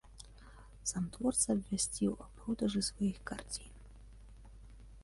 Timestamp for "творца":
1.17-1.47